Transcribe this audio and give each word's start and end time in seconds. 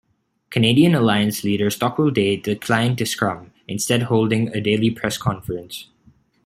Canadian 0.49 0.95
Alliance 0.95 1.43
leader 1.43 1.69
Stockwell 1.69 2.09
Day 2.09 2.35
declined 2.35 2.97
to 2.97 3.05
scrum, 3.05 3.51
instead 3.67 4.01
holding 4.01 4.47
a 4.47 4.59
daily 4.59 4.89
press 4.89 5.15
conference. 5.15 5.89